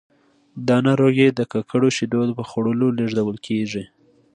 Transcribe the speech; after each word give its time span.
دا 0.67 0.77
ناروغي 0.87 1.27
د 1.31 1.39
ککړو 1.51 1.89
شیدو 1.97 2.21
په 2.37 2.43
خوړلو 2.49 2.87
لیږدول 2.97 3.37
کېږي. 3.47 3.83